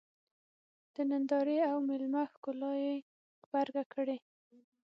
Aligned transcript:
د 0.93 0.95
نندارې 1.09 1.57
او 1.71 1.77
مېلمه 1.87 2.23
ښکلا 2.33 2.71
یې 2.85 2.95
غبرګه 3.45 3.83
کړې. 3.93 4.17